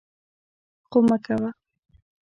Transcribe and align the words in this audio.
خو 0.89 0.97
مه 1.07 1.17
کوه! 1.25 1.49